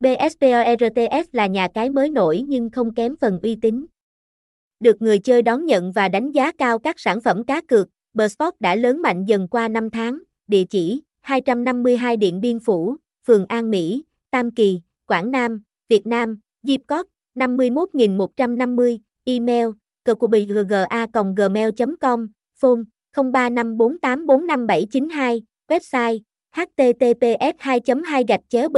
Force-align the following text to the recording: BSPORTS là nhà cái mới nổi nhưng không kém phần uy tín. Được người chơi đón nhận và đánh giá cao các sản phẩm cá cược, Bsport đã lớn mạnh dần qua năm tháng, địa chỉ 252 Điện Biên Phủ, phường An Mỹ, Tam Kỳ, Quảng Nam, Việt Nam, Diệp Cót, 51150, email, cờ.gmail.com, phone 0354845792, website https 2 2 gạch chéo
BSPORTS 0.00 1.28
là 1.32 1.46
nhà 1.46 1.68
cái 1.74 1.90
mới 1.90 2.10
nổi 2.10 2.44
nhưng 2.48 2.70
không 2.70 2.94
kém 2.94 3.16
phần 3.16 3.40
uy 3.42 3.56
tín. 3.62 3.86
Được 4.80 5.02
người 5.02 5.18
chơi 5.18 5.42
đón 5.42 5.66
nhận 5.66 5.92
và 5.92 6.08
đánh 6.08 6.32
giá 6.32 6.52
cao 6.52 6.78
các 6.78 7.00
sản 7.00 7.20
phẩm 7.20 7.44
cá 7.44 7.60
cược, 7.60 7.88
Bsport 8.14 8.54
đã 8.60 8.74
lớn 8.74 9.02
mạnh 9.02 9.24
dần 9.24 9.48
qua 9.48 9.68
năm 9.68 9.90
tháng, 9.90 10.18
địa 10.46 10.64
chỉ 10.70 11.02
252 11.20 12.16
Điện 12.16 12.40
Biên 12.40 12.60
Phủ, 12.60 12.96
phường 13.26 13.46
An 13.46 13.70
Mỹ, 13.70 14.04
Tam 14.30 14.50
Kỳ, 14.50 14.80
Quảng 15.06 15.30
Nam, 15.30 15.62
Việt 15.88 16.06
Nam, 16.06 16.40
Diệp 16.62 16.80
Cót, 16.86 17.06
51150, 17.34 19.00
email, 19.24 19.66
cờ.gmail.com, 20.04 22.28
phone 22.60 22.82
0354845792, 23.16 25.40
website 25.68 26.18
https 26.56 27.54
2 27.58 27.80
2 28.04 28.24
gạch 28.28 28.40
chéo 28.48 28.68